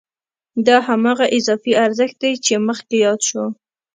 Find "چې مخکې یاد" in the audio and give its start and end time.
2.45-3.19